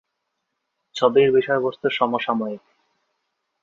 [0.95, 2.63] ছবির বিষয়বস্তু সমসাময়িক।